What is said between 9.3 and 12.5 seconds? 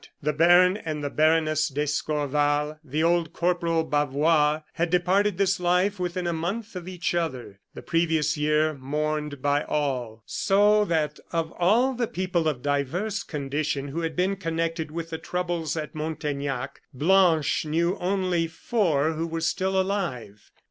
by all. So that of all the people